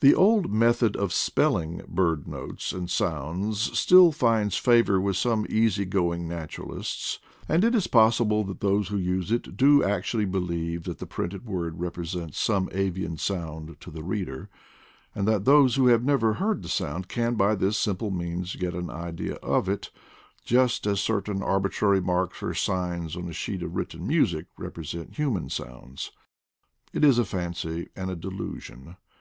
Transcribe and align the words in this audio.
The 0.00 0.16
old 0.16 0.50
method 0.50 0.96
of 0.96 1.12
spelling 1.12 1.82
bird 1.86 2.26
notes 2.26 2.72
and 2.72 2.90
sounds 2.90 3.78
still 3.78 4.10
finds 4.10 4.56
favor 4.56 5.00
with 5.00 5.16
some 5.16 5.46
easy 5.48 5.84
going 5.84 6.26
naturalists, 6.26 7.20
and 7.48 7.62
it 7.62 7.72
is 7.76 7.86
possible 7.86 8.42
that 8.46 8.58
those 8.58 8.88
who 8.88 8.96
use 8.96 9.30
it 9.30 9.56
do 9.56 9.84
actually 9.84 10.24
believe 10.24 10.82
that 10.86 10.98
the 10.98 11.06
printed 11.06 11.46
word 11.46 11.78
repre 11.78 12.04
sents 12.04 12.36
some 12.36 12.68
avian 12.72 13.16
sound 13.16 13.76
to 13.80 13.92
the 13.92 14.02
reader, 14.02 14.48
and 15.14 15.28
that 15.28 15.44
those 15.44 15.76
who 15.76 15.86
have 15.86 16.02
never 16.02 16.32
heard 16.32 16.64
the 16.64 16.68
sound 16.68 17.06
can 17.06 17.36
by 17.36 17.54
this 17.54 17.78
simple 17.78 18.10
means 18.10 18.56
get 18.56 18.74
an 18.74 18.90
idea 18.90 19.34
of 19.36 19.68
it; 19.68 19.92
just 20.44 20.84
as 20.84 20.98
certain 21.00 21.44
arbitrary 21.44 22.00
marks 22.00 22.42
or 22.42 22.54
signs 22.54 23.14
on 23.16 23.28
a 23.28 23.32
sheet 23.32 23.62
of 23.62 23.76
written 23.76 24.04
music 24.04 24.46
represent 24.58 25.14
human 25.14 25.48
sounds. 25.48 26.10
It 26.92 27.04
is 27.04 27.20
fancy 27.28 27.90
and 27.94 28.10
a 28.10 28.16
delusion. 28.16 28.96